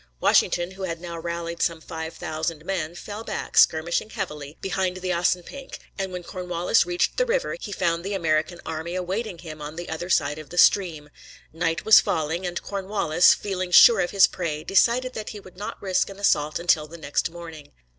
[0.19, 5.11] Washington, who had now rallied some five thousand men, fell back, skirmishing heavily, behind the
[5.11, 9.75] Assunpink, and when Cornwallis reached the river he found the American army awaiting him on
[9.75, 11.11] the other side of the stream.
[11.53, 15.79] Night was falling, and Cornwallis, feeling sure of his prey, decided that he would not
[15.79, 17.71] risk an assault until the next morning.